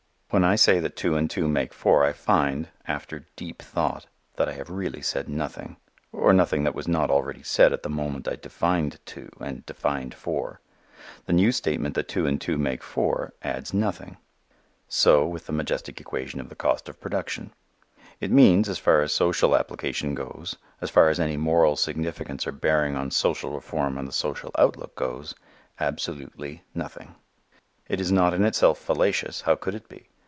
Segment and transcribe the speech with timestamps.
[0.33, 4.47] When I say that two and two make four I find, after deep thought, that
[4.47, 5.75] I have really said nothing,
[6.13, 10.13] or nothing that was not already said at the moment I defined two and defined
[10.13, 10.61] four.
[11.25, 14.15] The new statement that two and two make four adds nothing.
[14.87, 17.51] So with the majestic equation of the cost of production.
[18.21, 22.53] It means, as far as social application goes, as far as any moral significance or
[22.53, 25.35] bearing on social reform and the social outlook goes,
[25.77, 27.15] absolutely nothing.
[27.89, 30.07] It is not in itself fallacious; how could it be?